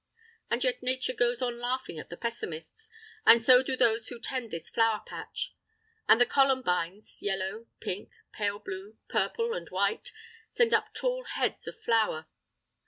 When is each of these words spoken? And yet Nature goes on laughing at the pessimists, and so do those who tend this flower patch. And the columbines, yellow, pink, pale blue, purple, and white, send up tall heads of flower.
And 0.49 0.63
yet 0.63 0.81
Nature 0.81 1.13
goes 1.13 1.43
on 1.43 1.59
laughing 1.59 1.99
at 1.99 2.09
the 2.09 2.17
pessimists, 2.17 2.89
and 3.23 3.45
so 3.45 3.61
do 3.61 3.77
those 3.77 4.07
who 4.07 4.19
tend 4.19 4.49
this 4.49 4.67
flower 4.67 5.03
patch. 5.05 5.53
And 6.09 6.19
the 6.19 6.25
columbines, 6.25 7.19
yellow, 7.21 7.67
pink, 7.81 8.09
pale 8.33 8.57
blue, 8.57 8.97
purple, 9.09 9.53
and 9.53 9.69
white, 9.69 10.11
send 10.53 10.73
up 10.73 10.95
tall 10.95 11.25
heads 11.25 11.67
of 11.67 11.79
flower. 11.79 12.25